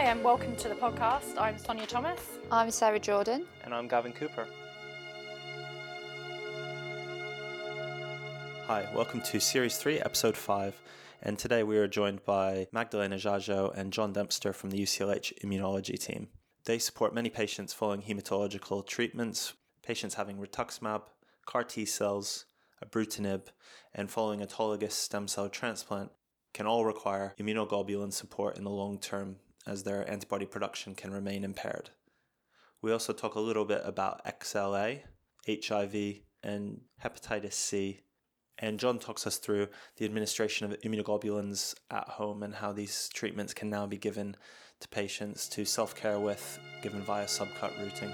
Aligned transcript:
Hi, 0.00 0.06
and 0.06 0.24
welcome 0.24 0.56
to 0.56 0.66
the 0.70 0.74
podcast. 0.74 1.38
I'm 1.38 1.58
Sonia 1.58 1.86
Thomas. 1.86 2.22
I'm 2.50 2.70
Sarah 2.70 2.98
Jordan. 2.98 3.44
And 3.64 3.74
I'm 3.74 3.86
Gavin 3.86 4.14
Cooper. 4.14 4.46
Hi, 8.66 8.88
welcome 8.94 9.20
to 9.20 9.38
Series 9.38 9.76
3, 9.76 10.00
Episode 10.00 10.38
5. 10.38 10.80
And 11.22 11.38
today 11.38 11.62
we 11.64 11.76
are 11.76 11.86
joined 11.86 12.24
by 12.24 12.66
Magdalena 12.72 13.16
Dziadzio 13.16 13.76
and 13.76 13.92
John 13.92 14.14
Dempster 14.14 14.54
from 14.54 14.70
the 14.70 14.82
UCLH 14.82 15.38
Immunology 15.44 16.02
team. 16.02 16.28
They 16.64 16.78
support 16.78 17.14
many 17.14 17.28
patients 17.28 17.74
following 17.74 18.00
hematological 18.00 18.86
treatments, 18.86 19.52
patients 19.82 20.14
having 20.14 20.38
rituximab, 20.38 21.02
CAR 21.44 21.64
T 21.64 21.84
cells, 21.84 22.46
ibrutinib, 22.82 23.48
and 23.94 24.10
following 24.10 24.40
autologous 24.40 24.92
stem 24.92 25.28
cell 25.28 25.50
transplant 25.50 26.10
can 26.54 26.66
all 26.66 26.86
require 26.86 27.34
immunoglobulin 27.38 28.14
support 28.14 28.56
in 28.56 28.64
the 28.64 28.70
long 28.70 28.98
term 28.98 29.36
as 29.70 29.84
their 29.84 30.08
antibody 30.10 30.44
production 30.44 30.96
can 30.96 31.12
remain 31.12 31.44
impaired. 31.44 31.90
We 32.82 32.92
also 32.92 33.12
talk 33.12 33.36
a 33.36 33.40
little 33.40 33.64
bit 33.64 33.82
about 33.84 34.24
XLA, 34.24 35.02
HIV, 35.46 35.94
and 36.42 36.80
hepatitis 37.02 37.52
C. 37.52 38.00
And 38.58 38.80
John 38.80 38.98
talks 38.98 39.26
us 39.26 39.36
through 39.36 39.68
the 39.96 40.04
administration 40.04 40.66
of 40.66 40.78
immunoglobulins 40.80 41.74
at 41.90 42.08
home 42.08 42.42
and 42.42 42.54
how 42.54 42.72
these 42.72 43.08
treatments 43.14 43.54
can 43.54 43.70
now 43.70 43.86
be 43.86 43.96
given 43.96 44.36
to 44.80 44.88
patients 44.88 45.48
to 45.50 45.64
self 45.64 45.94
care 45.94 46.18
with, 46.18 46.58
given 46.82 47.02
via 47.02 47.26
subcut 47.26 47.78
routing. 47.78 48.12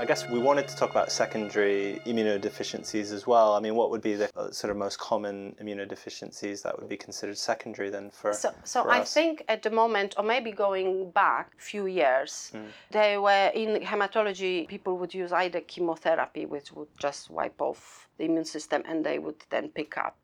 I 0.00 0.04
guess 0.04 0.28
we 0.28 0.38
wanted 0.38 0.68
to 0.68 0.76
talk 0.76 0.90
about 0.92 1.10
secondary 1.10 2.00
immunodeficiencies 2.06 3.12
as 3.12 3.26
well. 3.26 3.54
I 3.54 3.60
mean, 3.60 3.74
what 3.74 3.90
would 3.90 4.00
be 4.00 4.14
the 4.14 4.30
uh, 4.36 4.52
sort 4.52 4.70
of 4.70 4.76
most 4.76 4.96
common 5.00 5.56
immunodeficiencies 5.60 6.62
that 6.62 6.78
would 6.78 6.88
be 6.88 6.96
considered 6.96 7.36
secondary 7.36 7.90
then 7.90 8.08
for 8.10 8.32
So, 8.32 8.54
so 8.62 8.84
for 8.84 8.92
I 8.92 9.00
us? 9.00 9.12
think 9.12 9.44
at 9.48 9.62
the 9.64 9.70
moment, 9.70 10.14
or 10.16 10.22
maybe 10.22 10.52
going 10.52 11.10
back 11.10 11.50
a 11.58 11.62
few 11.62 11.86
years, 11.86 12.52
Mm. 12.54 12.66
they 12.92 13.18
were 13.18 13.50
in 13.54 13.82
hematology. 13.82 14.68
People 14.68 14.98
would 14.98 15.12
use 15.12 15.32
either 15.32 15.60
chemotherapy, 15.60 16.46
which 16.46 16.70
would 16.72 16.88
just 16.96 17.28
wipe 17.28 17.60
off 17.60 18.08
the 18.18 18.24
immune 18.26 18.44
system, 18.44 18.82
and 18.86 19.04
they 19.04 19.18
would 19.18 19.42
then 19.50 19.68
pick 19.68 19.98
up. 19.98 20.16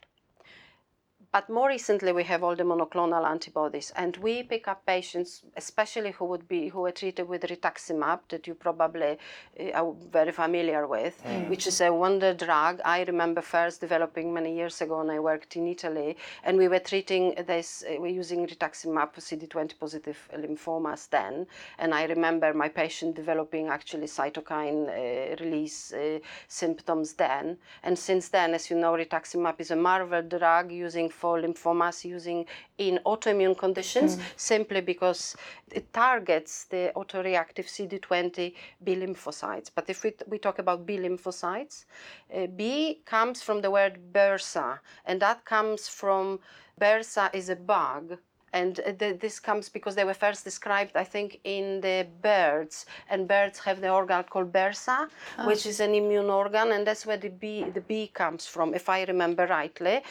But 1.34 1.50
more 1.50 1.66
recently, 1.66 2.12
we 2.12 2.22
have 2.22 2.44
all 2.44 2.54
the 2.54 2.62
monoclonal 2.62 3.28
antibodies, 3.28 3.92
and 3.96 4.16
we 4.18 4.44
pick 4.44 4.68
up 4.68 4.86
patients, 4.86 5.42
especially 5.56 6.12
who 6.12 6.26
would 6.26 6.46
be 6.46 6.68
who 6.68 6.82
were 6.82 6.92
treated 6.92 7.26
with 7.26 7.42
rituximab, 7.42 8.20
that 8.28 8.46
you 8.46 8.54
probably 8.54 9.18
uh, 9.58 9.70
are 9.72 9.92
very 10.12 10.30
familiar 10.30 10.86
with, 10.86 11.20
which 11.48 11.66
is 11.66 11.80
a 11.80 11.92
wonder 11.92 12.34
drug. 12.34 12.80
I 12.84 13.02
remember 13.02 13.40
first 13.40 13.80
developing 13.80 14.32
many 14.32 14.54
years 14.54 14.80
ago 14.80 14.98
when 14.98 15.10
I 15.10 15.18
worked 15.18 15.56
in 15.56 15.66
Italy, 15.66 16.16
and 16.44 16.56
we 16.56 16.68
were 16.68 16.78
treating 16.78 17.34
this. 17.48 17.82
Uh, 17.82 17.96
we're 17.98 18.18
using 18.22 18.46
rituximab 18.46 19.12
for 19.14 19.20
CD20 19.20 19.76
positive 19.76 20.28
lymphomas 20.36 21.10
then, 21.10 21.48
and 21.80 21.92
I 21.94 22.04
remember 22.04 22.54
my 22.54 22.68
patient 22.68 23.16
developing 23.16 23.66
actually 23.70 24.06
cytokine 24.06 24.86
uh, 24.86 25.44
release 25.44 25.92
uh, 25.92 26.20
symptoms 26.46 27.14
then. 27.14 27.58
And 27.82 27.98
since 27.98 28.28
then, 28.28 28.54
as 28.54 28.70
you 28.70 28.76
know, 28.76 28.92
rituximab 28.92 29.60
is 29.60 29.72
a 29.72 29.76
marvel 29.90 30.22
drug 30.22 30.70
using 30.70 31.10
for 31.24 31.40
lymphomas 31.40 32.04
using 32.04 32.44
in 32.76 33.00
autoimmune 33.06 33.56
conditions 33.56 34.18
simply 34.36 34.82
because 34.82 35.34
it 35.72 35.90
targets 35.90 36.64
the 36.64 36.92
autoreactive 36.96 37.66
CD20 37.74 38.52
B 38.84 38.96
lymphocytes. 38.96 39.70
But 39.74 39.88
if 39.88 40.04
we, 40.04 40.12
we 40.26 40.36
talk 40.36 40.58
about 40.58 40.84
B 40.84 40.98
lymphocytes, 40.98 41.86
uh, 42.34 42.46
B 42.48 43.00
comes 43.06 43.40
from 43.40 43.62
the 43.62 43.70
word 43.70 43.94
bursa, 44.12 44.80
and 45.06 45.18
that 45.22 45.46
comes 45.46 45.88
from 45.88 46.40
bursa 46.78 47.34
is 47.34 47.48
a 47.48 47.56
bug 47.56 48.18
and 48.54 48.80
uh, 48.80 48.92
th- 49.00 49.20
this 49.20 49.38
comes 49.48 49.68
because 49.68 49.94
they 49.96 50.04
were 50.04 50.20
first 50.26 50.44
described, 50.44 50.92
I 50.96 51.04
think, 51.14 51.40
in 51.44 51.80
the 51.80 52.06
birds, 52.22 52.86
and 53.10 53.28
birds 53.28 53.58
have 53.66 53.80
the 53.80 53.90
organ 53.90 54.22
called 54.22 54.52
bursa, 54.52 55.08
which 55.48 55.66
is 55.66 55.80
an 55.80 55.92
immune 55.94 56.30
organ, 56.30 56.72
and 56.72 56.86
that's 56.86 57.04
where 57.04 57.18
the 57.26 57.32
bee, 57.42 57.64
the 57.64 57.80
bee 57.90 58.08
comes 58.22 58.46
from, 58.46 58.72
if 58.72 58.88
I 58.88 59.04
remember 59.04 59.46
rightly. 59.46 60.02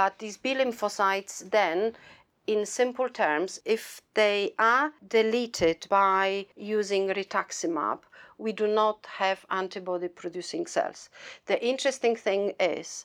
But 0.00 0.18
these 0.18 0.36
B 0.36 0.54
lymphocytes 0.54 1.50
then 1.50 1.94
in 2.46 2.64
simple 2.66 3.08
terms, 3.08 3.60
if 3.64 4.00
they 4.14 4.54
are 4.58 4.92
deleted 5.06 5.86
by 5.88 6.46
using 6.56 7.08
rituximab, 7.08 8.00
we 8.38 8.52
do 8.52 8.66
not 8.66 9.06
have 9.18 9.44
antibody 9.50 10.08
producing 10.08 10.66
cells. 10.66 11.10
The 11.46 11.62
interesting 11.64 12.16
thing 12.16 12.54
is 12.58 13.04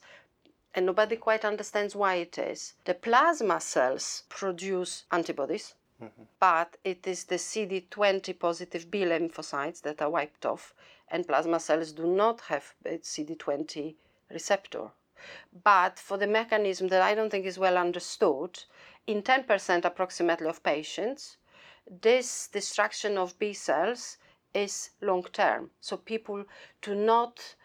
and 0.75 0.85
nobody 0.85 1.15
quite 1.15 1.45
understands 1.45 1.95
why 1.95 2.15
it 2.15 2.37
is. 2.37 2.73
The 2.83 2.93
plasma 2.93 3.61
cells 3.61 4.23
produce 4.27 5.05
antibodies, 5.09 5.73
mm-hmm. 6.03 6.23
but 6.37 6.75
it 6.83 7.07
is 7.07 7.23
the 7.23 7.35
CD20 7.35 8.37
positive 8.37 8.91
B 8.91 9.03
lymphocytes 9.03 9.81
that 9.83 10.01
are 10.01 10.09
wiped 10.09 10.45
off, 10.45 10.75
and 11.07 11.25
plasma 11.25 11.61
cells 11.61 11.93
do 11.93 12.05
not 12.05 12.41
have 12.41 12.75
a 12.85 12.97
CD20 12.97 13.95
receptor. 14.29 14.91
But 15.63 15.97
for 15.97 16.17
the 16.17 16.27
mechanism 16.27 16.89
that 16.89 17.01
I 17.01 17.15
don't 17.15 17.29
think 17.29 17.45
is 17.45 17.57
well 17.57 17.77
understood, 17.77 18.61
in 19.07 19.23
10% 19.23 19.85
approximately 19.85 20.47
of 20.47 20.61
patients, 20.61 21.37
this 22.01 22.49
destruction 22.49 23.17
of 23.17 23.39
B 23.39 23.53
cells 23.53 24.17
is 24.53 24.89
long 25.01 25.23
term. 25.31 25.71
So 25.79 25.95
people 25.95 26.43
do 26.81 26.95
not 26.95 27.55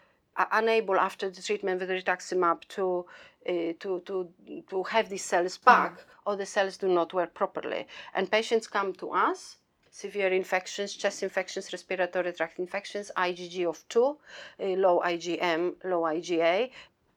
unable 0.51 0.97
after 0.99 1.29
the 1.29 1.41
treatment 1.41 1.79
with 1.79 1.89
rituximab 1.89 2.67
to 2.69 3.05
uh, 3.47 3.73
to 3.79 4.01
to 4.05 4.29
to 4.69 4.83
have 4.83 5.09
these 5.09 5.23
cells 5.23 5.57
back, 5.57 5.93
or 6.25 6.35
the 6.35 6.45
cells 6.45 6.77
do 6.77 6.87
not 6.87 7.13
work 7.13 7.33
properly. 7.33 7.87
And 8.13 8.29
patients 8.29 8.67
come 8.67 8.93
to 8.93 9.11
us. 9.11 9.57
Severe 9.93 10.29
infections, 10.29 10.93
chest 10.93 11.21
infections, 11.21 11.73
respiratory 11.73 12.31
tract 12.31 12.59
infections, 12.59 13.11
IgG 13.17 13.67
of 13.67 13.83
2, 13.89 14.03
uh, 14.05 14.65
low 14.85 15.01
IgM, 15.01 15.73
low 15.83 16.03
IgA, 16.03 16.71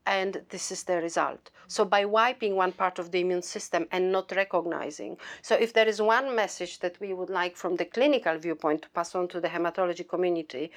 and 0.07 0.43
this 0.51 0.71
is 0.71 0.83
the 0.85 0.97
result. 0.97 1.51
So 1.67 1.85
by 1.85 2.05
wiping 2.05 2.57
one 2.57 2.73
part 2.73 2.99
of 2.99 3.11
the 3.11 3.21
immune 3.21 3.43
system 3.43 3.87
and 3.91 4.13
not 4.13 4.33
recognizing. 4.33 5.17
So 5.43 5.55
if 5.55 5.73
there 5.73 5.89
is 5.89 6.03
one 6.03 6.35
message 6.35 6.81
that 6.81 6.99
we 7.01 7.15
would 7.15 7.31
like 7.31 7.57
from 7.57 7.77
the 7.77 7.85
clinical 7.85 8.37
viewpoint 8.39 8.83
to 8.83 8.89
pass 8.91 9.15
on 9.15 9.29
to 9.29 9.41
the 9.41 9.49
hematology 9.49 10.07
community 10.07 10.71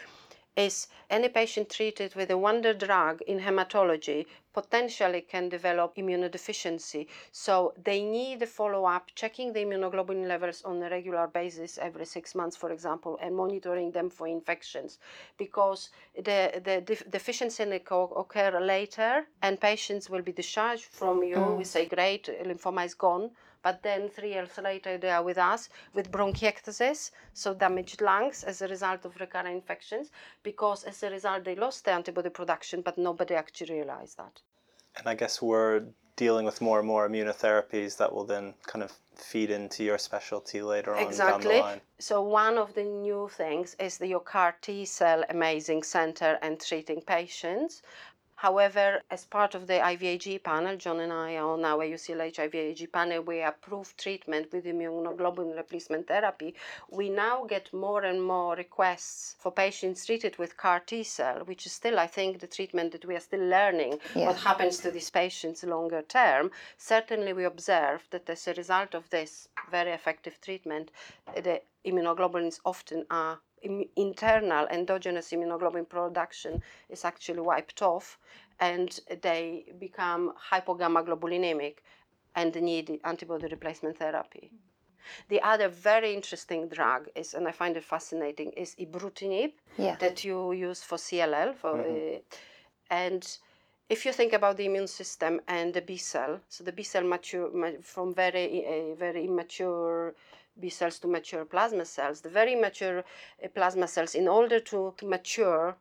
is 0.57 0.87
any 1.09 1.29
patient 1.29 1.69
treated 1.69 2.15
with 2.15 2.31
a 2.31 2.37
wonder 2.37 2.73
drug 2.73 3.21
in 3.21 3.39
hematology 3.39 4.25
potentially 4.53 5.21
can 5.21 5.47
develop 5.49 5.95
immunodeficiency. 5.95 7.05
So 7.31 7.73
they 7.81 8.01
need 8.01 8.41
a 8.41 8.47
follow-up, 8.47 9.11
checking 9.13 9.53
the 9.53 9.59
immunoglobulin 9.59 10.27
levels 10.27 10.63
on 10.63 10.81
a 10.81 10.89
regular 10.89 11.27
basis 11.27 11.77
every 11.77 12.05
six 12.05 12.33
months, 12.33 12.57
for 12.57 12.71
example, 12.71 13.19
and 13.21 13.35
monitoring 13.35 13.91
them 13.91 14.09
for 14.09 14.27
infections, 14.27 14.97
because 15.37 15.91
the 16.15 16.59
the 16.65 16.81
def- 16.81 17.09
deficiency 17.17 17.65
may 17.65 17.81
occur 18.23 18.59
later, 18.59 19.27
and 19.43 19.61
patients 19.61 20.09
will 20.09 20.23
be 20.23 20.31
discharged 20.31 20.85
from 20.85 21.23
you. 21.23 21.35
Mm. 21.35 21.57
We 21.59 21.63
say, 21.63 21.85
great, 21.85 22.23
lymphoma 22.43 22.83
is 22.85 22.95
gone. 22.95 23.29
But 23.67 23.83
then 23.83 24.07
three 24.07 24.29
years 24.29 24.57
later, 24.57 24.97
they 24.97 25.09
are 25.09 25.21
with 25.21 25.37
us 25.37 25.67
with 25.93 26.09
bronchiectasis, 26.09 27.11
so 27.33 27.53
damaged 27.53 27.99
lungs 27.99 28.45
as 28.45 28.61
a 28.61 28.67
result 28.69 29.03
of 29.03 29.19
recurrent 29.19 29.49
infections, 29.49 30.09
because 30.41 30.85
as 30.85 31.03
a 31.03 31.09
result, 31.09 31.43
they 31.43 31.55
lost 31.55 31.83
the 31.83 31.91
antibody 31.91 32.29
production, 32.29 32.79
but 32.79 32.97
nobody 32.97 33.35
actually 33.35 33.73
realized 33.73 34.15
that. 34.19 34.41
And 34.95 35.05
I 35.05 35.15
guess 35.15 35.41
we're 35.41 35.83
dealing 36.15 36.45
with 36.45 36.61
more 36.61 36.79
and 36.79 36.87
more 36.87 37.09
immunotherapies 37.09 37.97
that 37.97 38.13
will 38.13 38.23
then 38.23 38.53
kind 38.65 38.83
of 38.83 38.93
feed 39.15 39.49
into 39.51 39.83
your 39.83 39.97
specialty 39.97 40.61
later 40.61 40.91
on 40.91 40.97
down 40.97 41.05
the 41.05 41.09
Exactly. 41.09 41.59
line. 41.59 41.81
So 41.99 42.21
one 42.21 42.57
of 42.57 42.73
the 42.73 42.83
new 42.83 43.27
things 43.27 43.75
is 43.81 43.97
the 43.97 44.07
your 44.07 44.21
CAR 44.21 44.55
T 44.61 44.85
cell 44.85 45.25
amazing 45.29 45.83
center 45.83 46.39
and 46.41 46.57
treating 46.57 47.01
patients. 47.01 47.81
However, 48.37 49.01
as 49.09 49.25
part 49.25 49.55
of 49.55 49.65
the 49.65 49.79
IVIG 49.79 50.43
panel, 50.43 50.77
John 50.77 50.99
and 50.99 51.11
I 51.11 51.37
are 51.37 51.53
on 51.53 51.65
our 51.65 51.83
UCLH 51.83 52.37
IVIG 52.37 52.91
panel, 52.91 53.23
we 53.23 53.41
approve 53.41 53.97
treatment 53.97 54.51
with 54.51 54.65
immunoglobulin 54.65 55.57
replacement 55.57 56.07
therapy. 56.07 56.53
We 56.87 57.09
now 57.09 57.45
get 57.45 57.73
more 57.73 58.03
and 58.03 58.21
more 58.21 58.55
requests 58.55 59.35
for 59.39 59.51
patients 59.51 60.05
treated 60.05 60.37
with 60.37 60.55
CAR 60.55 60.79
T 60.81 61.01
cell, 61.03 61.45
which 61.45 61.65
is 61.65 61.71
still, 61.71 61.97
I 61.97 62.05
think, 62.05 62.39
the 62.39 62.45
treatment 62.45 62.91
that 62.91 63.05
we 63.05 63.15
are 63.15 63.19
still 63.19 63.43
learning 63.43 63.99
Yeah. 64.13 64.27
what 64.27 64.37
happens 64.37 64.77
to 64.81 64.91
these 64.91 65.09
patients 65.09 65.63
longer 65.63 66.03
term. 66.03 66.51
Certainly, 66.77 67.33
we 67.33 67.43
observe 67.43 68.07
that 68.11 68.29
as 68.29 68.47
a 68.47 68.53
result 68.53 68.93
of 68.93 69.09
this 69.09 69.49
very 69.71 69.89
effective 69.91 70.39
treatment, 70.41 70.91
the 71.35 71.63
immunoglobulins 71.83 72.59
often 72.63 73.07
are 73.09 73.39
internal 73.95 74.67
endogenous 74.67 75.31
immunoglobulin 75.31 75.87
production 75.89 76.61
is 76.89 77.03
actually 77.05 77.41
wiped 77.41 77.81
off 77.81 78.19
and 78.59 78.99
they 79.21 79.65
become 79.79 80.33
hypogammaglobulinemic 80.51 81.77
and 82.35 82.55
need 82.61 82.99
antibody 83.03 83.47
replacement 83.47 83.97
therapy. 83.97 84.51
The 85.29 85.41
other 85.41 85.69
very 85.69 86.13
interesting 86.13 86.67
drug 86.67 87.09
is, 87.15 87.33
and 87.33 87.47
I 87.47 87.51
find 87.51 87.77
it 87.77 87.83
fascinating, 87.83 88.51
is 88.51 88.75
ibrutinib 88.75 89.53
Yeah. 89.77 89.95
that 89.99 90.23
you 90.23 90.51
use 90.51 90.83
for 90.83 90.97
CLL, 90.97 91.53
for, 91.53 91.81
uh, 91.81 92.19
and 92.89 93.37
if 93.89 94.05
you 94.05 94.11
think 94.11 94.33
about 94.33 94.57
the 94.57 94.65
immune 94.65 94.87
system 94.87 95.41
and 95.47 95.73
the 95.73 95.81
B 95.81 95.97
cell, 95.97 96.41
so 96.49 96.63
the 96.63 96.71
B 96.73 96.83
cell 96.83 97.03
mature 97.03 97.49
from 97.81 98.13
very 98.13 98.65
uh, 98.65 98.95
very 98.95 99.25
immature 99.25 100.13
B 100.59 100.69
cells 100.69 100.99
to 100.99 101.07
mature 101.07 101.45
plasma 101.45 101.85
cells, 101.85 102.21
the 102.21 102.29
very 102.29 102.55
mature 102.55 102.99
uh, 102.99 103.47
plasma 103.53 103.87
cells, 103.87 104.15
in 104.15 104.27
order 104.27 104.59
to, 104.59 104.93
to 104.97 105.05
mature, 105.05 105.75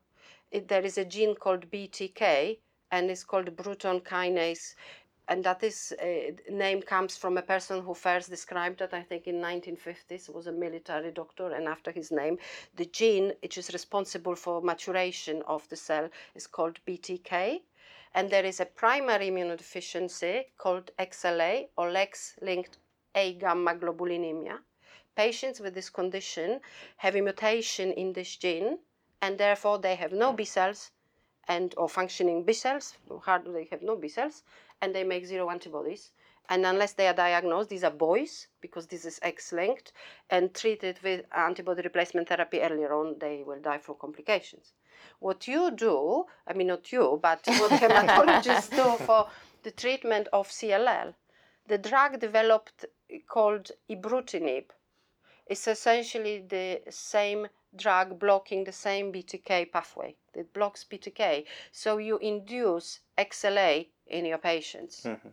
it, 0.51 0.69
there 0.69 0.85
is 0.85 0.99
a 0.99 1.05
gene 1.05 1.35
called 1.35 1.71
BTK, 1.71 2.59
and 2.91 3.11
it's 3.11 3.25
called 3.25 3.57
Bruton 3.57 4.01
kinase, 4.01 4.75
and 5.29 5.43
that 5.43 5.63
is 5.63 5.93
uh, 6.01 6.33
name 6.51 6.81
comes 6.83 7.17
from 7.17 7.37
a 7.37 7.43
person 7.43 7.83
who 7.83 7.95
first 7.95 8.31
described 8.31 8.81
it, 8.81 8.95
I 8.95 9.03
think, 9.03 9.27
in 9.27 9.37
1950s. 9.37 10.33
Was 10.33 10.47
a 10.47 10.53
military 10.53 11.11
doctor, 11.11 11.53
and 11.53 11.67
after 11.67 11.91
his 11.91 12.13
name, 12.13 12.39
the 12.77 12.87
gene 12.87 13.33
which 13.43 13.59
is 13.59 13.73
responsible 13.73 14.37
for 14.37 14.63
maturation 14.63 15.43
of 15.47 15.69
the 15.69 15.77
cell 15.77 16.09
is 16.35 16.47
called 16.47 16.79
BTK 16.87 17.61
and 18.17 18.31
there 18.31 18.47
is 18.47 18.61
a 18.61 18.65
primary 18.65 19.29
immunodeficiency 19.31 20.47
called 20.57 20.91
XLA 20.99 21.69
or 21.77 21.95
X-linked 21.95 22.79
Agammaglobulinemia. 23.17 24.59
Patients 25.17 25.61
with 25.61 25.75
this 25.75 25.89
condition 25.89 26.61
have 26.99 27.17
a 27.17 27.23
mutation 27.23 27.93
in 27.93 28.13
this 28.13 28.37
gene, 28.37 28.79
and 29.23 29.39
therefore 29.39 29.79
they 29.79 29.95
have 29.95 30.13
no 30.13 30.35
B 30.35 30.45
cells 30.45 30.91
and 31.49 31.75
or 31.79 31.89
functioning 31.89 32.45
B 32.45 32.53
cells. 32.53 32.99
Do 33.09 33.21
they 33.53 33.69
have 33.71 33.83
no 33.83 33.97
B 33.97 34.09
cells? 34.09 34.43
And 34.83 34.95
they 34.95 35.05
make 35.05 35.25
zero 35.25 35.49
antibodies. 35.49 36.13
And 36.49 36.65
unless 36.65 36.93
they 36.93 37.09
are 37.09 37.15
diagnosed, 37.15 37.71
these 37.71 37.83
are 37.83 37.91
boys 37.91 38.47
because 38.61 38.87
this 38.87 39.05
is 39.05 39.19
X-linked, 39.23 39.93
and 40.31 40.55
treated 40.55 41.01
with 41.03 41.25
antibody 41.35 41.83
replacement 41.83 42.29
therapy 42.29 42.61
earlier 42.61 42.93
on, 42.93 43.19
they 43.19 43.43
will 43.45 43.61
die 43.61 43.79
from 43.79 43.97
complications. 43.99 44.75
What 45.19 45.49
you 45.49 45.71
do, 45.71 46.27
I 46.47 46.53
mean 46.53 46.69
not 46.69 46.93
you, 46.93 47.19
but 47.21 47.41
what 47.47 47.71
hematologists 47.81 48.71
do 48.71 49.05
for 49.05 49.29
the 49.65 49.73
treatment 49.73 50.29
of 50.33 50.49
CLL, 50.49 51.15
the 51.67 51.79
drug 51.79 52.19
developed 52.21 52.85
called 53.27 53.73
ibrutinib 53.91 54.67
is 55.47 55.67
essentially 55.69 56.39
the 56.41 56.83
same 56.91 57.49
drug 57.75 58.19
blocking 58.19 58.65
the 58.65 58.73
same 58.73 59.13
BTK 59.13 59.71
pathway. 59.71 60.17
It 60.35 60.53
blocks 60.53 60.85
BTK, 60.85 61.45
so 61.73 61.99
you 61.99 62.19
induce 62.19 63.01
XLA 63.19 63.89
in 64.07 64.25
your 64.27 64.39
patients. 64.39 65.05
Mhm. 65.05 65.33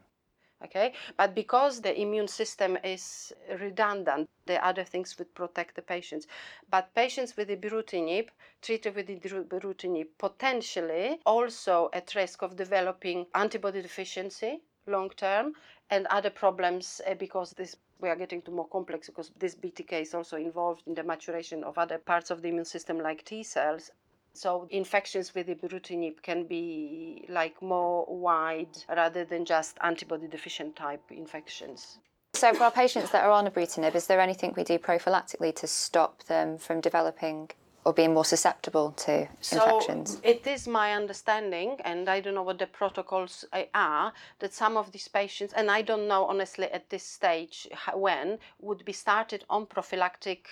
Okay, 0.63 0.93
but 1.17 1.35
because 1.35 1.81
the 1.81 1.99
immune 1.99 2.29
system 2.29 2.77
is 2.83 3.33
redundant, 3.59 4.29
the 4.45 4.65
other 4.65 4.85
things 4.85 5.17
would 5.17 5.33
protect 5.35 5.75
the 5.75 5.81
patients. 5.81 6.25
But 6.69 6.93
patients 6.93 7.35
with 7.35 7.49
ibrutinib, 7.49 8.29
treated 8.61 8.95
with 8.95 9.09
ibrutinib, 9.09 10.07
potentially 10.17 11.19
also 11.25 11.89
at 11.91 12.15
risk 12.15 12.41
of 12.43 12.55
developing 12.55 13.27
antibody 13.35 13.81
deficiency 13.81 14.61
long 14.85 15.09
term 15.09 15.55
and 15.89 16.07
other 16.07 16.29
problems 16.29 17.01
uh, 17.07 17.13
because 17.15 17.51
this 17.51 17.75
we 17.99 18.09
are 18.09 18.15
getting 18.15 18.41
to 18.41 18.51
more 18.51 18.67
complex 18.67 19.07
because 19.07 19.31
this 19.39 19.55
BTK 19.55 20.01
is 20.01 20.13
also 20.13 20.35
involved 20.35 20.83
in 20.87 20.93
the 20.93 21.03
maturation 21.03 21.63
of 21.63 21.77
other 21.77 21.97
parts 21.97 22.31
of 22.31 22.41
the 22.41 22.49
immune 22.49 22.65
system 22.65 22.99
like 22.99 23.23
T 23.23 23.43
cells. 23.43 23.91
So 24.33 24.67
infections 24.71 25.33
with 25.35 25.47
ibrutinib 25.47 26.21
can 26.21 26.45
be 26.45 27.25
like 27.29 27.61
more 27.61 28.05
wide 28.07 28.75
rather 28.89 29.23
than 29.23 29.45
just 29.45 29.77
antibody 29.81 30.27
deficient 30.27 30.75
type 30.75 31.03
infections. 31.11 31.99
So, 32.35 32.51
for 32.53 32.63
our 32.63 32.71
patients 32.71 33.11
that 33.11 33.23
are 33.23 33.31
on 33.31 33.47
ibrutinib, 33.47 33.93
is 33.93 34.07
there 34.07 34.19
anything 34.19 34.53
we 34.57 34.63
do 34.63 34.79
prophylactically 34.79 35.55
to 35.55 35.67
stop 35.67 36.23
them 36.23 36.57
from 36.57 36.81
developing 36.81 37.51
or 37.85 37.93
being 37.93 38.13
more 38.13 38.25
susceptible 38.25 38.91
to 38.91 39.27
infections? 39.51 40.13
So 40.13 40.19
it 40.23 40.47
is 40.47 40.67
my 40.67 40.93
understanding, 40.93 41.77
and 41.83 42.09
I 42.09 42.19
don't 42.21 42.35
know 42.35 42.43
what 42.43 42.59
the 42.59 42.67
protocols 42.67 43.45
uh, 43.53 43.63
are, 43.73 44.13
that 44.39 44.53
some 44.53 44.77
of 44.77 44.91
these 44.91 45.07
patients, 45.07 45.53
and 45.53 45.69
I 45.69 45.81
don't 45.81 46.07
know 46.07 46.25
honestly 46.25 46.71
at 46.71 46.89
this 46.89 47.03
stage 47.03 47.67
when, 47.93 48.39
would 48.59 48.85
be 48.85 48.93
started 48.93 49.43
on 49.49 49.65
prophylactic 49.65 50.47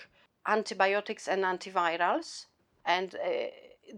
antibiotics 0.47 1.27
and 1.27 1.43
antivirals, 1.43 2.45
and 2.85 3.15
uh, 3.15 3.47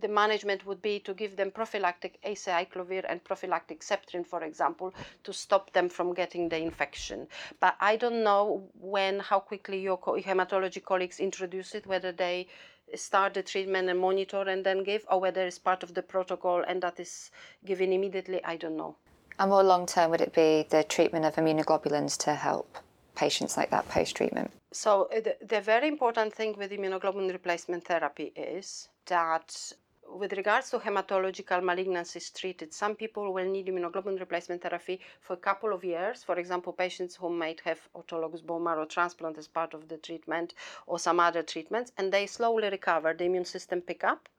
the 0.01 0.07
management 0.07 0.65
would 0.65 0.81
be 0.81 0.99
to 0.99 1.13
give 1.13 1.35
them 1.35 1.51
prophylactic 1.51 2.19
acyclovir 2.23 3.05
and 3.07 3.23
prophylactic 3.23 3.81
Septrin, 3.81 4.25
for 4.25 4.43
example, 4.43 4.93
to 5.23 5.31
stop 5.31 5.71
them 5.73 5.89
from 5.89 6.13
getting 6.13 6.49
the 6.49 6.57
infection. 6.57 7.27
But 7.59 7.75
I 7.79 7.95
don't 7.95 8.23
know 8.23 8.67
when, 8.79 9.19
how 9.19 9.39
quickly 9.39 9.79
your 9.81 9.97
hematology 9.97 10.83
colleagues 10.83 11.19
introduce 11.19 11.75
it, 11.75 11.85
whether 11.85 12.11
they 12.11 12.47
start 12.95 13.33
the 13.33 13.43
treatment 13.43 13.89
and 13.89 13.99
monitor 13.99 14.41
and 14.41 14.65
then 14.65 14.83
give, 14.83 15.05
or 15.09 15.19
whether 15.19 15.45
it's 15.45 15.59
part 15.59 15.83
of 15.83 15.93
the 15.93 16.01
protocol 16.01 16.63
and 16.67 16.81
that 16.83 16.99
is 16.99 17.31
given 17.65 17.91
immediately. 17.91 18.43
I 18.43 18.57
don't 18.57 18.77
know. 18.77 18.95
And 19.39 19.49
more 19.49 19.63
long 19.63 19.85
term, 19.85 20.11
would 20.11 20.21
it 20.21 20.33
be 20.33 20.65
the 20.69 20.83
treatment 20.83 21.25
of 21.25 21.35
immunoglobulins 21.35 22.17
to 22.19 22.35
help 22.35 22.77
patients 23.15 23.57
like 23.57 23.69
that 23.71 23.87
post 23.89 24.15
treatment? 24.15 24.51
So 24.71 25.09
uh, 25.15 25.21
the, 25.21 25.37
the 25.45 25.61
very 25.61 25.87
important 25.87 26.33
thing 26.33 26.55
with 26.57 26.71
immunoglobulin 26.71 27.31
replacement 27.31 27.85
therapy 27.85 28.31
is 28.35 28.89
that 29.07 29.73
with 30.09 30.33
regards 30.33 30.69
to 30.69 30.79
hematological 30.79 31.61
malignancies 31.61 32.33
treated, 32.33 32.73
some 32.73 32.95
people 32.95 33.33
will 33.33 33.45
need 33.45 33.67
immunoglobulin 33.67 34.19
replacement 34.19 34.61
therapy 34.61 34.99
for 35.21 35.33
a 35.33 35.37
couple 35.37 35.73
of 35.73 35.83
years. 35.83 36.23
For 36.23 36.37
example, 36.37 36.73
patients 36.73 37.15
who 37.15 37.29
might 37.29 37.61
have 37.61 37.79
autologous 37.95 38.45
bone 38.45 38.63
marrow 38.63 38.85
transplant 38.85 39.37
as 39.37 39.47
part 39.47 39.73
of 39.73 39.87
the 39.87 39.97
treatment 39.97 40.53
or 40.85 40.99
some 40.99 41.19
other 41.19 41.41
treatments, 41.43 41.91
and 41.97 42.11
they 42.11 42.27
slowly 42.27 42.69
recover. 42.69 43.13
The 43.13 43.25
immune 43.25 43.45
system 43.45 43.81
pick 43.81 44.03
up. 44.03 44.29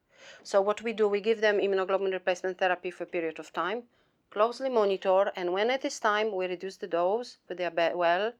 So 0.43 0.61
what 0.61 0.83
we 0.83 0.93
do, 0.93 1.09
we 1.09 1.21
give 1.21 1.41
them 1.41 1.59
immunoglobulin 1.59 2.13
replacement 2.13 2.59
therapy 2.59 2.91
for 2.91 3.05
a 3.05 3.09
period 3.09 3.39
of 3.39 3.53
time, 3.53 3.83
closely 4.31 4.69
monitor, 4.69 5.33
and 5.37 5.53
when 5.53 5.71
it 5.71 5.85
is 5.85 6.01
time, 6.01 6.35
we 6.35 6.47
reduce 6.47 6.77
the 6.77 6.87
dose, 6.87 7.39
but 7.47 7.57
they 7.57 7.65
are 7.67 7.97
well, 7.97 8.33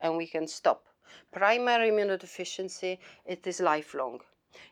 and 0.00 0.16
we 0.16 0.26
can 0.26 0.46
stop. 0.46 0.86
Primary 1.32 1.90
immunodeficiency, 1.90 2.98
it 3.24 3.46
is 3.46 3.60
lifelong. 3.60 4.20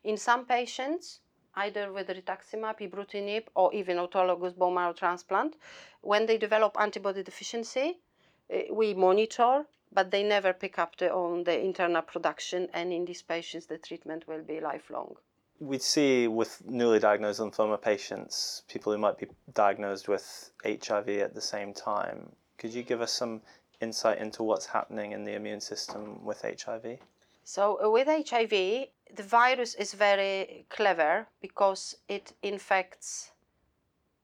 In 0.03 0.17
some 0.17 0.45
patients, 0.45 1.21
either 1.57 1.93
with 1.93 2.09
rituximab, 2.09 2.79
ibrutinib, 2.81 3.45
or 3.55 3.73
even 3.75 3.97
autologous 3.97 4.57
bone 4.57 4.75
marrow 4.75 4.93
transplant, 4.93 5.57
when 6.03 6.27
they 6.27 6.39
develop 6.39 6.77
antibody 6.79 7.23
deficiency, 7.23 7.99
eh, 8.51 8.65
we 8.71 8.95
monitor, 8.95 9.65
but 9.93 10.11
they 10.11 10.23
never 10.23 10.53
pick 10.53 10.79
up 10.79 10.97
their 10.97 11.13
own 11.13 11.45
the 11.45 11.59
internal 11.59 12.03
production, 12.03 12.69
and 12.75 12.93
in 12.93 13.05
these 13.05 13.23
patients, 13.23 13.67
the 13.67 13.79
treatment 13.79 14.27
will 14.29 14.43
be 14.43 14.61
lifelong. 14.61 15.17
We 15.59 15.79
see 15.79 16.29
with 16.29 16.63
newly 16.67 16.99
diagnosed 16.99 17.41
lymphoma 17.41 17.81
patients, 17.81 18.63
people 18.69 18.93
who 18.93 18.99
might 18.99 19.17
be 19.17 19.27
diagnosed 19.55 20.07
with 20.07 20.51
HIV 20.65 21.09
at 21.09 21.35
the 21.35 21.41
same 21.41 21.73
time. 21.73 22.33
Could 22.59 22.75
you 22.75 22.83
give 22.83 23.01
us 23.01 23.13
some 23.13 23.41
insight 23.81 24.19
into 24.19 24.43
what's 24.43 24.67
happening 24.67 25.13
in 25.13 25.25
the 25.25 25.33
immune 25.33 25.61
system 25.61 26.23
with 26.25 26.43
HIV? 26.43 26.99
So 27.45 27.81
uh, 27.83 27.89
with 27.89 28.09
HIV, 28.09 28.89
the 29.15 29.23
virus 29.23 29.75
is 29.75 29.95
very 29.95 30.67
clever 30.69 31.27
because 31.41 31.97
it 32.09 32.33
infects 32.43 33.33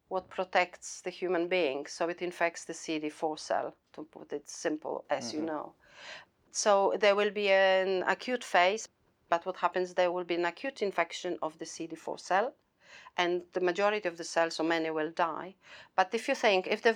what 0.09 0.29
protects 0.29 1.01
the 1.01 1.11
human 1.11 1.49
being. 1.49 1.87
So 1.87 2.09
it 2.09 2.21
infects 2.21 2.65
the 2.65 2.75
CD4 2.75 3.39
cell, 3.39 3.75
to 3.95 4.03
put 4.05 4.33
it 4.33 4.49
simple, 4.49 5.05
as 5.09 5.33
you 5.33 5.39
mm-hmm. 5.39 5.47
know. 5.47 5.73
So 6.51 6.95
there 7.01 7.17
will 7.17 7.31
be 7.31 7.51
an 7.51 8.05
acute 8.07 8.45
phase, 8.45 8.89
but 9.31 9.47
what 9.47 9.57
happens 9.57 9.95
there 9.95 10.13
will 10.13 10.25
be 10.25 10.35
an 10.35 10.45
acute 10.45 10.83
infection 10.83 11.39
of 11.41 11.59
the 11.59 11.65
CD4 11.65 12.21
cell, 12.21 12.53
and 13.17 13.43
the 13.53 13.61
majority 13.61 14.09
of 14.09 14.17
the 14.17 14.25
cells, 14.25 14.59
or 14.59 14.65
many, 14.65 14.91
will 14.91 15.11
die. 15.11 15.55
But 15.97 16.15
if 16.15 16.29
you 16.29 16.35
think 16.35 16.67
if 16.67 16.83
the, 16.83 16.95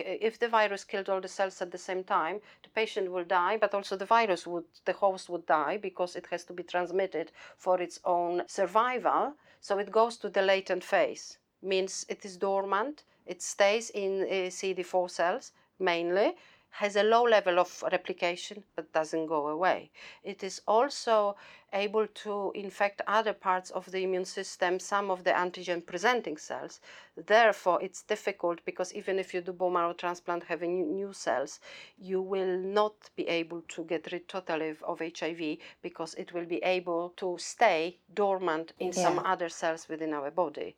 if 0.00 0.38
the 0.38 0.48
virus 0.48 0.84
killed 0.84 1.08
all 1.08 1.20
the 1.20 1.28
cells 1.28 1.60
at 1.62 1.70
the 1.70 1.78
same 1.78 2.04
time, 2.04 2.40
the 2.62 2.70
patient 2.70 3.10
will 3.10 3.24
die, 3.24 3.56
but 3.56 3.74
also 3.74 3.96
the 3.96 4.06
virus 4.06 4.46
would, 4.46 4.64
the 4.84 4.92
host 4.92 5.28
would 5.28 5.46
die 5.46 5.76
because 5.76 6.16
it 6.16 6.26
has 6.30 6.44
to 6.44 6.52
be 6.52 6.62
transmitted 6.62 7.32
for 7.56 7.80
its 7.80 8.00
own 8.04 8.42
survival. 8.46 9.34
So 9.60 9.78
it 9.78 9.90
goes 9.90 10.16
to 10.18 10.28
the 10.28 10.42
latent 10.42 10.84
phase, 10.84 11.38
means 11.62 12.06
it 12.08 12.24
is 12.24 12.36
dormant, 12.36 13.04
it 13.26 13.42
stays 13.42 13.90
in 13.90 14.22
uh, 14.22 14.50
CD4 14.50 15.10
cells 15.10 15.52
mainly, 15.78 16.34
has 16.80 16.94
a 16.94 17.02
low 17.02 17.22
level 17.22 17.58
of 17.58 17.82
replication 17.90 18.62
but 18.74 18.92
doesn't 18.92 19.26
go 19.26 19.48
away. 19.48 19.90
It 20.22 20.44
is 20.44 20.60
also 20.68 21.36
able 21.72 22.06
to 22.24 22.52
infect 22.54 23.00
other 23.06 23.32
parts 23.32 23.70
of 23.70 23.90
the 23.90 24.02
immune 24.02 24.26
system, 24.26 24.78
some 24.78 25.10
of 25.10 25.24
the 25.24 25.30
antigen 25.30 25.84
presenting 25.86 26.36
cells. 26.36 26.80
Therefore, 27.16 27.82
it's 27.82 28.02
difficult 28.02 28.58
because 28.66 28.92
even 28.92 29.18
if 29.18 29.32
you 29.32 29.40
do 29.40 29.52
bone 29.52 29.72
marrow 29.72 29.94
transplant 29.94 30.44
having 30.44 30.94
new- 30.94 31.14
cells, 31.14 31.60
you 31.96 32.20
will 32.20 32.58
not 32.58 32.94
be 33.16 33.26
able 33.26 33.62
to 33.74 33.84
get 33.84 34.12
rid 34.12 34.28
totally 34.28 34.68
of- 34.68 34.82
of 34.82 35.00
HIV 35.00 35.58
because 35.80 36.12
it 36.14 36.32
will 36.34 36.46
be 36.46 36.62
able 36.62 37.10
to 37.16 37.38
stay 37.38 37.98
dormant 38.12 38.72
in 38.78 38.92
some 38.92 39.18
other 39.20 39.48
cells 39.48 39.88
within 39.88 40.12
our 40.12 40.30
body 40.30 40.76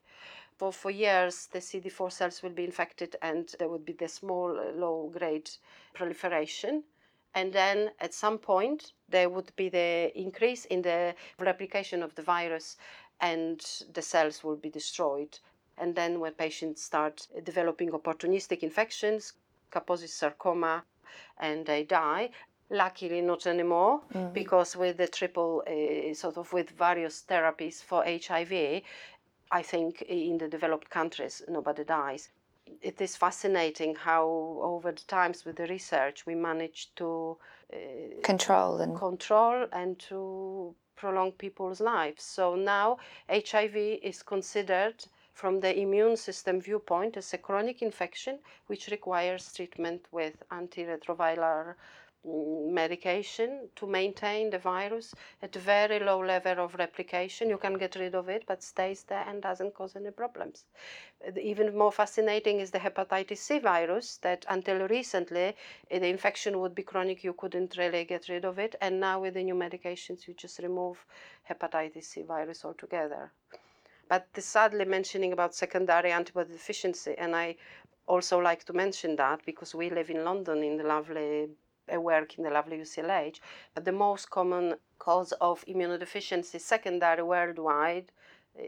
for, 0.59 0.73
for 0.73 0.91
years 0.91 1.47
the 1.53 1.61
CD4 1.61 2.13
cells 2.13 2.43
will 2.43 2.51
be 2.51 2.65
infected 2.65 3.17
and 3.23 3.55
there 3.59 3.69
would 3.69 3.85
be 3.85 3.93
the 3.93 4.09
small 4.09 4.59
uh, 4.59 4.73
low 4.75 5.11
grade 5.17 5.49
proliferation. 5.95 6.83
And 7.35 7.53
then 7.53 7.91
at 8.01 8.13
some 8.13 8.39
point 8.39 8.93
there 9.09 9.29
would 9.29 9.55
be 9.55 9.69
the 9.69 10.13
increase 10.15 10.65
in 10.65 10.83
the 10.83 11.15
replication 11.39 12.03
of 12.03 12.15
the 12.17 12.23
virus 12.23 12.77
and 13.21 13.65
the 13.95 14.03
cells 14.03 14.43
will 14.43 14.57
be 14.57 14.71
destroyed. 14.71 15.39
And 15.79 15.95
then 15.95 16.19
when 16.19 16.33
patients 16.33 16.83
start 16.83 17.29
developing 17.45 17.91
opportunistic 17.91 18.61
infections, 18.61 19.35
Kaposi 19.71 20.09
sarcoma, 20.09 20.83
and 21.39 21.67
they 21.67 21.85
die, 21.85 22.31
luckily 22.71 23.21
not 23.21 23.47
anymore 23.47 24.01
because 24.35 24.77
with 24.77 24.97
the 24.99 25.07
triple 25.07 25.63
uh, 25.67 26.13
sort 26.15 26.37
of 26.37 26.53
with 26.53 26.71
various 26.71 27.25
therapies 27.27 27.83
for 27.83 28.05
hiv 28.05 28.83
i 29.51 29.63
think 29.63 30.03
in 30.03 30.39
the 30.39 30.49
developed 30.49 30.91
countries 30.91 31.43
nobody 31.49 31.85
dies 31.85 32.31
it 32.83 33.01
is 33.01 33.17
fascinating 33.17 33.95
how 33.95 34.25
over 34.63 34.93
the 34.93 35.05
times 35.07 35.45
with 35.45 35.57
the 35.57 35.67
research 35.67 36.27
we 36.27 36.35
managed 36.35 36.95
to 36.97 37.37
uh, 37.73 37.77
Control 38.23 38.81
and 38.81 38.97
control 38.97 39.67
and 39.73 39.99
to 39.99 40.75
prolong 40.97 41.33
people's 41.33 41.81
lives. 41.81 42.25
So 42.25 42.57
now 42.57 42.99
HIV 43.31 43.77
is 44.03 44.23
considered 44.23 45.05
from 45.33 45.61
the 45.61 45.79
immune 45.79 46.17
system 46.17 46.61
viewpoint 46.61 47.17
as 47.17 47.33
a 47.33 47.39
chronic 47.39 47.83
infection 47.83 48.41
which 48.67 48.89
requires 48.89 49.53
treatment 49.53 50.05
with 50.11 50.43
antiretroviral 50.51 51.75
medication 52.25 53.69
to 53.77 53.87
maintain 53.87 54.51
the 54.51 54.59
virus 54.59 55.15
at 55.43 55.55
very 55.55 55.99
low 56.01 56.19
level 56.19 56.59
of 56.65 56.75
replication. 56.75 57.49
You 57.49 57.59
can 57.59 57.75
get 57.79 57.97
rid 57.97 58.15
of 58.15 58.29
it, 58.29 58.45
but 58.47 58.63
stays 58.63 59.05
there 59.05 59.25
and 59.27 59.41
doesn't 59.41 59.75
cause 59.75 59.97
any 59.97 60.11
problems. 60.11 60.65
Uh, 61.27 61.39
Even 61.41 61.77
more 61.77 61.93
fascinating 61.93 62.61
is 62.61 62.71
the 62.71 62.79
hepatitis 62.79 63.39
C 63.39 63.59
virus 63.59 64.19
that 64.19 64.45
until 64.49 64.87
recently 64.89 65.49
uh, 65.49 65.99
the 65.99 66.07
infection 66.09 66.61
would 66.61 66.75
be 66.75 66.83
chronic, 66.83 67.23
you 67.25 67.33
couldn't 67.33 67.77
really 67.77 68.05
get 68.05 68.29
rid 68.29 68.45
of 68.45 68.59
it, 68.59 68.75
and 68.81 69.01
now 69.01 69.21
with 69.21 69.35
the 69.35 69.43
new 69.43 69.55
medications, 69.55 70.27
you 70.27 70.35
just 70.35 70.59
remove 70.59 71.05
hepatitis 71.49 72.05
C 72.05 72.23
virus 72.23 72.65
altogether. 72.65 73.33
But 74.09 74.27
the 74.35 74.43
sadly 74.43 74.85
mentioning 74.85 75.33
about 75.33 75.55
secondary 75.55 76.11
antibody 76.13 76.53
deficiency, 76.53 77.15
and 77.17 77.37
I 77.37 77.57
also 78.07 78.39
like 78.39 78.65
to 78.65 78.73
mention 78.73 79.17
that 79.17 79.45
because 79.45 79.75
we 79.75 79.91
live 79.91 80.11
in 80.11 80.25
London 80.25 80.63
in 80.63 80.79
the 80.79 80.85
lovely 80.85 81.49
work 81.97 82.39
in 82.39 82.45
the 82.45 82.51
lovely 82.51 82.79
UCLH, 82.79 83.41
but 83.75 83.85
the 83.85 83.93
most 83.93 84.31
common 84.31 84.75
cause 84.99 85.33
of 85.41 85.65
immunodeficiency 85.67 86.61
secondary 86.61 87.23
worldwide 87.23 88.13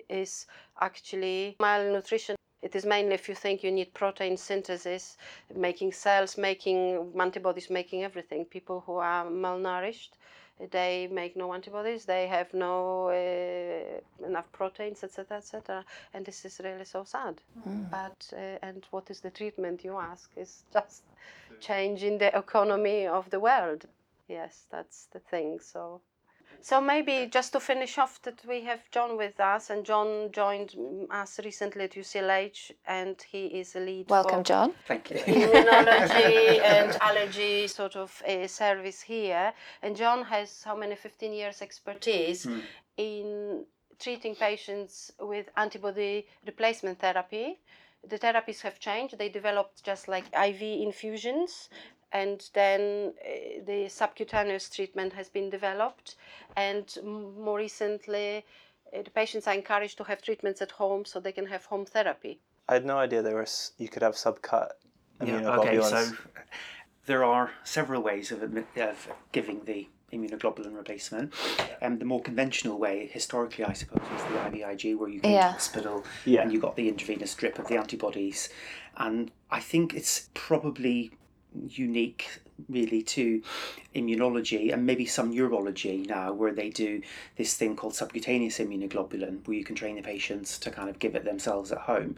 is 0.08 0.46
actually 0.80 1.56
malnutrition. 1.60 2.36
It 2.62 2.74
is 2.76 2.84
mainly 2.84 3.14
if 3.14 3.28
you 3.28 3.34
think 3.34 3.62
you 3.62 3.72
need 3.72 3.94
protein 3.94 4.36
synthesis, 4.36 5.16
making 5.54 5.92
cells, 5.92 6.36
making 6.36 7.12
antibodies, 7.18 7.70
making 7.70 8.04
everything. 8.04 8.44
People 8.44 8.82
who 8.86 8.96
are 8.96 9.24
malnourished, 9.26 10.10
they 10.70 11.08
make 11.10 11.36
no 11.36 11.54
antibodies, 11.54 12.04
they 12.04 12.26
have 12.26 12.52
no 12.52 13.08
uh, 13.08 14.26
enough 14.26 14.52
proteins, 14.52 15.02
etc., 15.02 15.38
etc. 15.38 15.84
And 16.12 16.24
this 16.26 16.44
is 16.44 16.60
really 16.62 16.84
so 16.84 17.04
sad. 17.04 17.40
But 17.90 18.30
uh, 18.34 18.58
and 18.62 18.84
what 18.90 19.10
is 19.10 19.20
the 19.20 19.30
treatment? 19.30 19.82
You 19.82 19.96
ask 19.96 20.30
is 20.36 20.64
just 20.72 21.02
changing 21.60 22.18
the 22.18 22.36
economy 22.36 23.06
of 23.06 23.30
the 23.30 23.40
world. 23.40 23.86
Yes, 24.28 24.66
that's 24.70 25.06
the 25.12 25.18
thing. 25.18 25.58
So, 25.60 26.00
so 26.60 26.80
maybe 26.80 27.26
just 27.30 27.52
to 27.52 27.60
finish 27.60 27.98
off, 27.98 28.22
that 28.22 28.40
we 28.46 28.62
have 28.62 28.90
John 28.90 29.16
with 29.16 29.40
us, 29.40 29.70
and 29.70 29.84
John 29.84 30.30
joined 30.32 30.70
mm, 30.70 31.06
us 31.10 31.40
recently 31.44 31.84
at 31.84 31.92
UCLH, 31.92 32.72
and 32.86 33.16
he 33.22 33.46
is 33.46 33.74
a 33.74 33.80
lead. 33.80 34.08
welcome, 34.08 34.40
for 34.40 34.44
John. 34.44 34.72
Thank 34.86 35.10
you. 35.10 35.16
immunology 35.16 36.60
and 36.74 36.96
allergy 37.00 37.66
sort 37.66 37.96
of 37.96 38.22
uh, 38.28 38.46
service 38.46 39.00
here. 39.00 39.52
And 39.82 39.96
John 39.96 40.24
has 40.24 40.62
how 40.62 40.76
many 40.76 40.94
15 40.94 41.32
years 41.32 41.62
expertise 41.62 42.46
in 42.96 43.64
treating 43.98 44.34
patients 44.34 45.12
with 45.20 45.46
antibody 45.56 46.26
replacement 46.46 46.98
therapy. 46.98 47.58
The 48.08 48.18
therapies 48.18 48.60
have 48.62 48.78
changed. 48.78 49.18
They 49.18 49.28
developed 49.28 49.84
just 49.84 50.08
like 50.08 50.24
IV 50.34 50.62
infusions. 50.62 51.68
And 52.12 52.48
then 52.54 53.12
uh, 53.24 53.64
the 53.64 53.88
subcutaneous 53.88 54.68
treatment 54.68 55.12
has 55.12 55.28
been 55.28 55.48
developed. 55.50 56.16
And 56.56 56.92
m- 56.98 57.40
more 57.40 57.58
recently, 57.58 58.44
uh, 58.92 59.02
the 59.02 59.10
patients 59.10 59.46
are 59.46 59.54
encouraged 59.54 59.96
to 59.98 60.04
have 60.04 60.22
treatments 60.22 60.60
at 60.60 60.72
home 60.72 61.04
so 61.04 61.20
they 61.20 61.32
can 61.32 61.46
have 61.46 61.66
home 61.66 61.86
therapy. 61.86 62.40
I 62.68 62.74
had 62.74 62.84
no 62.84 62.98
idea 62.98 63.22
there 63.22 63.36
was 63.36 63.72
you 63.78 63.88
could 63.88 64.02
have 64.02 64.14
subcut 64.14 64.70
Yeah, 65.24 65.58
okay, 65.58 65.80
so 65.80 66.16
there 67.06 67.24
are 67.24 67.50
several 67.64 68.02
ways 68.02 68.30
of, 68.30 68.42
of 68.42 69.08
giving 69.32 69.64
the 69.64 69.88
immunoglobulin 70.12 70.76
replacement. 70.76 71.32
Um, 71.82 71.98
the 71.98 72.04
more 72.04 72.20
conventional 72.20 72.78
way, 72.78 73.08
historically, 73.12 73.64
I 73.64 73.72
suppose, 73.72 74.00
was 74.12 74.22
the 74.24 74.38
IVIG, 74.58 74.96
where 74.98 75.08
you 75.08 75.20
go 75.20 75.28
Yeah. 75.28 75.46
to 75.48 75.52
hospital 75.52 76.04
Yeah. 76.24 76.42
and 76.42 76.52
you 76.52 76.60
got 76.60 76.76
the 76.76 76.88
intravenous 76.88 77.34
drip 77.34 77.58
of 77.58 77.68
the 77.68 77.76
antibodies. 77.76 78.48
And 78.96 79.30
I 79.50 79.60
think 79.60 79.94
it's 79.94 80.28
probably 80.34 81.12
unique 81.54 82.40
really 82.68 83.02
to 83.02 83.42
immunology 83.94 84.72
and 84.72 84.86
maybe 84.86 85.06
some 85.06 85.30
neurology 85.30 86.04
now 86.08 86.32
where 86.32 86.52
they 86.52 86.68
do 86.70 87.02
this 87.36 87.56
thing 87.56 87.76
called 87.76 87.94
subcutaneous 87.94 88.58
immunoglobulin 88.58 89.46
where 89.46 89.56
you 89.56 89.64
can 89.64 89.74
train 89.74 89.96
the 89.96 90.02
patients 90.02 90.58
to 90.58 90.70
kind 90.70 90.88
of 90.88 90.98
give 90.98 91.14
it 91.14 91.24
themselves 91.24 91.72
at 91.72 91.78
home. 91.78 92.16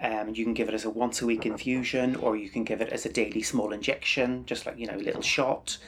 Um, 0.00 0.34
you 0.34 0.44
can 0.44 0.52
give 0.52 0.68
it 0.68 0.74
as 0.74 0.84
a 0.84 0.90
once 0.90 1.22
a 1.22 1.26
week 1.26 1.46
infusion 1.46 2.16
or 2.16 2.36
you 2.36 2.50
can 2.50 2.64
give 2.64 2.82
it 2.82 2.90
as 2.90 3.06
a 3.06 3.12
daily 3.12 3.42
small 3.42 3.72
injection 3.72 4.44
just 4.44 4.66
like 4.66 4.78
you 4.78 4.86
know 4.86 4.96
a 4.96 4.98
little 4.98 5.22
shot. 5.22 5.78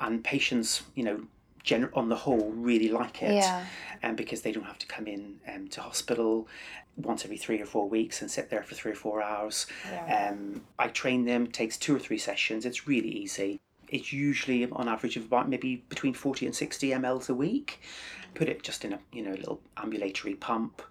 And 0.00 0.24
patients 0.24 0.82
you 0.94 1.04
know 1.04 1.20
on 1.94 2.08
the 2.08 2.16
whole 2.16 2.50
really 2.50 2.88
like 2.88 3.22
it 3.22 3.34
Yeah. 3.34 3.64
um, 4.02 4.16
because 4.16 4.42
they 4.42 4.52
don't 4.52 4.64
have 4.64 4.78
to 4.78 4.86
come 4.86 5.06
in 5.06 5.40
um, 5.52 5.68
to 5.68 5.80
hospital 5.80 6.46
once 6.96 7.24
every 7.24 7.36
three 7.38 7.60
or 7.60 7.66
four 7.66 7.88
weeks 7.88 8.20
and 8.22 8.30
sit 8.30 8.50
there 8.50 8.62
for 8.62 8.74
three 8.74 8.92
or 8.92 8.96
four 8.96 9.22
hours. 9.22 9.66
Um, 10.30 10.62
I 10.78 10.88
train 10.88 11.24
them, 11.24 11.46
takes 11.46 11.76
two 11.76 11.96
or 11.96 11.98
three 11.98 12.18
sessions. 12.18 12.64
It's 12.66 12.86
really 12.86 13.08
easy. 13.08 13.60
It's 13.88 14.12
usually 14.12 14.68
on 14.70 14.88
average 14.88 15.16
of 15.16 15.24
about 15.24 15.48
maybe 15.48 15.76
between 15.88 16.14
40 16.14 16.46
and 16.46 16.54
60 16.54 16.90
mLs 16.90 17.28
a 17.28 17.34
week. 17.34 17.80
Put 18.34 18.48
it 18.48 18.62
just 18.62 18.84
in 18.84 18.92
a 18.92 18.98
you 19.12 19.22
know 19.22 19.32
little 19.32 19.60
ambulatory 19.76 20.34
pump 20.34 20.82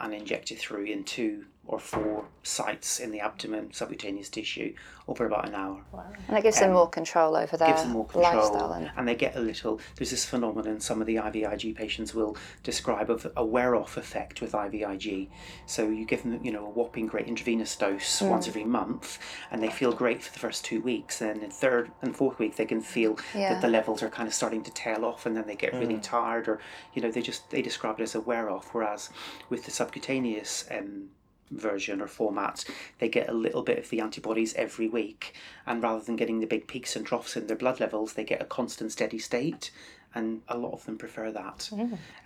and 0.00 0.14
inject 0.14 0.50
it 0.50 0.58
through 0.58 0.84
in 0.84 1.04
two 1.04 1.44
or 1.66 1.78
four 1.78 2.24
sites 2.42 2.98
in 2.98 3.12
the 3.12 3.20
abdomen, 3.20 3.72
subcutaneous 3.72 4.28
tissue, 4.28 4.74
over 5.08 5.26
about 5.26 5.48
an 5.48 5.54
hour 5.54 5.82
And 6.28 6.36
that 6.36 6.42
gives 6.42 6.60
them 6.60 6.72
more 6.72 6.88
control 6.88 7.36
over 7.36 7.56
their 7.56 7.68
gives 7.68 7.82
them 7.82 7.92
more 7.92 8.06
control 8.06 8.34
lifestyle. 8.36 8.72
And, 8.72 8.90
and 8.96 9.06
they 9.08 9.14
get 9.16 9.34
a 9.36 9.40
little 9.40 9.80
there's 9.96 10.10
this 10.10 10.24
phenomenon 10.24 10.80
some 10.80 11.00
of 11.00 11.06
the 11.08 11.16
IVIG 11.16 11.74
patients 11.74 12.14
will 12.14 12.36
describe 12.62 13.10
of 13.10 13.26
a 13.36 13.44
wear 13.44 13.74
off 13.74 13.96
effect 13.96 14.40
with 14.40 14.52
IVIG 14.52 15.28
so 15.66 15.88
you 15.88 16.04
give 16.04 16.22
them 16.22 16.38
you 16.44 16.52
know 16.52 16.66
a 16.66 16.70
whopping 16.70 17.06
great 17.06 17.26
intravenous 17.26 17.74
dose 17.76 18.20
Mm. 18.22 18.28
once 18.28 18.46
every 18.48 18.64
month 18.64 19.18
and 19.50 19.62
they 19.62 19.70
feel 19.70 19.92
great 19.92 20.22
for 20.22 20.32
the 20.32 20.38
first 20.38 20.64
two 20.64 20.80
weeks 20.80 21.18
then 21.18 21.40
in 21.42 21.50
third 21.50 21.90
and 22.02 22.14
fourth 22.16 22.38
week 22.38 22.56
they 22.56 22.66
can 22.66 22.80
feel 22.80 23.18
Yeah. 23.34 23.54
that 23.54 23.60
the 23.62 23.68
levels 23.68 24.02
are 24.02 24.08
kind 24.10 24.28
of 24.28 24.34
starting 24.34 24.62
to 24.64 24.70
tail 24.72 25.04
off 25.04 25.26
and 25.26 25.36
then 25.36 25.46
they 25.46 25.56
get 25.56 25.72
really 25.74 25.98
tired 25.98 26.46
or 26.48 26.60
you 26.94 27.02
know 27.02 27.10
they 27.10 27.22
just 27.22 27.50
they 27.50 27.62
describe 27.62 27.98
it 27.98 28.02
as 28.04 28.14
a 28.14 28.20
wear 28.20 28.50
off 28.50 28.68
whereas 28.72 29.10
with 29.48 29.64
the 29.64 29.70
subcutaneous 29.70 30.64
um, 30.70 31.08
version 31.52 32.00
or 32.00 32.06
format, 32.06 32.64
they 32.98 33.08
get 33.08 33.28
a 33.28 33.32
little 33.32 33.62
bit 33.62 33.78
of 33.78 33.90
the 33.90 34.00
antibodies 34.00 34.54
every 34.54 34.88
week, 34.88 35.34
and 35.66 35.82
rather 35.82 36.02
than 36.04 36.16
getting 36.16 36.40
the 36.40 36.46
big 36.46 36.66
peaks 36.66 36.96
and 36.96 37.06
troughs 37.06 37.36
in 37.36 37.46
their 37.46 37.56
blood 37.56 37.80
levels, 37.80 38.14
they 38.14 38.24
get 38.24 38.42
a 38.42 38.46
constant 38.46 38.92
steady 38.92 39.18
state, 39.18 39.70
and 40.14 40.42
a 40.48 40.58
lot 40.58 40.72
of 40.72 40.84
them 40.84 40.98
prefer 40.98 41.30
that. 41.32 41.68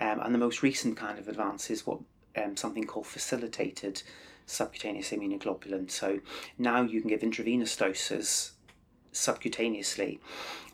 Um, 0.01 0.21
and 0.21 0.35
the 0.35 0.39
most 0.39 0.63
recent 0.63 0.97
kind 0.97 1.19
of 1.19 1.29
advance 1.29 1.71
is 1.71 1.87
what 1.87 2.01
um, 2.37 2.57
something 2.57 2.85
called 2.85 3.07
facilitated 3.07 4.03
subcutaneous 4.47 5.11
immunoglobulin. 5.11 5.91
So 5.91 6.21
now 6.59 6.83
you 6.83 7.01
can 7.01 7.11
give 7.11 7.23
intravenous 7.23 7.77
doses 7.77 8.53
subcutaneously 9.13 10.19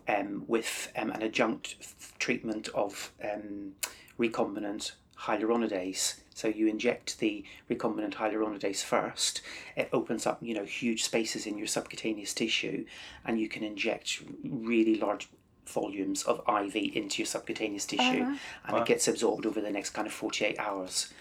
um, 0.08 0.44
with 0.46 0.92
um, 0.96 1.10
an 1.10 1.22
adjunct 1.22 1.76
f- 1.80 2.12
treatment 2.18 2.68
of 2.74 3.12
um, 3.22 3.72
recombinant 4.18 4.92
hyaluronidase. 5.20 6.20
So 6.34 6.48
you 6.48 6.66
inject 6.66 7.18
the 7.18 7.44
recombinant 7.70 8.14
hyaluronidase 8.14 8.82
first. 8.82 9.42
It 9.76 9.88
opens 9.92 10.26
up, 10.26 10.38
you 10.42 10.54
know, 10.54 10.64
huge 10.64 11.04
spaces 11.04 11.46
in 11.46 11.58
your 11.58 11.66
subcutaneous 11.66 12.32
tissue, 12.34 12.84
and 13.24 13.38
you 13.40 13.48
can 13.48 13.62
inject 13.62 14.22
really 14.44 14.94
large 14.96 15.28
volumes 15.66 16.22
of 16.24 16.40
IV 16.48 16.74
into 16.96 17.22
your 17.22 17.26
subcutaneous 17.26 17.86
tissue, 17.86 18.24
and 18.66 18.76
it 18.82 18.86
gets 18.86 19.06
absorbed 19.08 19.46
over 19.46 19.60
the 19.60 19.70
next 19.70 19.90
kind 19.90 20.06
of 20.06 20.12
forty-eight 20.12 20.58
hours. 20.58 21.12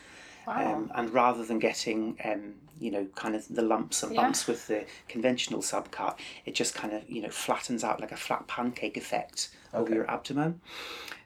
Um, 0.48 0.92
and 0.96 1.14
rather 1.14 1.46
than 1.46 1.60
getting, 1.60 2.18
um, 2.26 2.56
you 2.80 2.90
know, 2.90 3.06
kind 3.14 3.36
of 3.36 3.48
the 3.54 3.62
lumps 3.62 4.02
and 4.02 4.16
bumps 4.24 4.48
with 4.48 4.66
the 4.68 4.86
conventional 5.08 5.62
subcut, 5.62 6.16
it 6.46 6.56
just 6.56 6.74
kind 6.74 6.94
of, 6.94 7.08
you 7.08 7.22
know, 7.22 7.30
flattens 7.30 7.84
out 7.84 8.02
like 8.02 8.12
a 8.12 8.18
flat 8.18 8.48
pancake 8.48 8.98
effect 8.98 9.50
over 9.74 9.94
your 9.94 10.10
abdomen. 10.10 10.60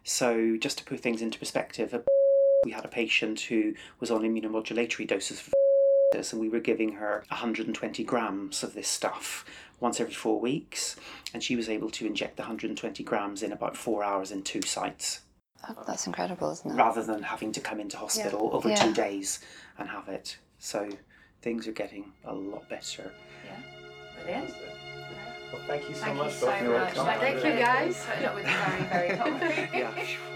So 0.04 0.58
just 0.58 0.80
to 0.80 0.84
put 0.84 1.00
things 1.00 1.22
into 1.22 1.40
perspective, 1.40 1.94
a- 1.94 2.04
we 2.66 2.72
had 2.72 2.84
a 2.84 2.90
patient 2.90 3.40
who 3.40 3.74
was 4.00 4.12
on 4.12 4.24
immunomodulatory 4.24 5.08
doses 5.08 5.40
for 5.40 5.52
this, 6.12 6.34
and 6.34 6.42
we 6.42 6.50
were 6.50 6.60
giving 6.60 6.94
her 6.94 7.24
120 7.30 8.04
grams 8.04 8.64
of 8.64 8.74
this 8.74 8.88
stuff 8.88 9.46
once 9.80 10.00
every 10.02 10.14
four 10.14 10.40
weeks, 10.40 10.96
and 11.34 11.44
she 11.44 11.56
was 11.56 11.70
able 11.70 11.90
to 11.92 12.06
inject 12.06 12.36
the 12.36 12.42
120 12.42 13.04
grams 13.04 13.44
in 13.44 13.52
about 13.52 13.78
four 13.78 14.04
hours 14.04 14.32
in 14.32 14.42
two 14.42 14.62
sites 14.64 15.22
oh, 15.70 15.84
that's 15.86 16.08
incredible, 16.08 16.52
isn't 16.52 16.72
it? 16.72 16.76
rather 16.76 17.04
than 17.04 17.22
having 17.22 17.52
to 17.52 17.62
come 17.62 17.80
into 17.80 17.98
hospital 17.98 18.50
over 18.54 18.70
Yeah. 18.70 18.76
two 18.76 18.94
days 18.94 19.40
and 19.78 19.90
have 19.90 20.08
it. 20.10 20.38
So 20.60 20.90
things 21.42 21.68
are 21.68 21.72
getting 21.72 22.14
a 22.24 22.34
lot 22.34 22.68
better. 22.70 23.12
Yeah, 23.46 24.24
brilliant. 24.24 24.54
Well, 25.54 25.62
thank 25.68 25.88
you 25.88 25.96
so 25.96 26.14
much. 26.14 26.34
Thank 26.34 26.64
you 26.64 26.70
much 26.72 26.96
so 26.96 26.96
for 26.96 27.04
your 27.04 27.06
much. 27.06 27.20
Thank 27.20 27.44
you, 27.44 27.52
guys. 27.52 28.04
Putting 28.08 28.26
up 28.26 28.36
with 28.36 28.46
the 28.46 28.52
very, 28.52 29.08
very 29.08 29.18
cold. 29.18 29.42
Yeah. 29.74 30.08